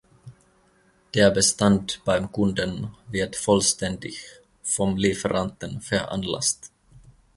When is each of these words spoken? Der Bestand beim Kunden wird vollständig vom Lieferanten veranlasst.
Der 1.13 1.29
Bestand 1.29 2.01
beim 2.05 2.31
Kunden 2.31 2.91
wird 3.09 3.35
vollständig 3.35 4.41
vom 4.63 4.97
Lieferanten 4.97 5.79
veranlasst. 5.79 6.71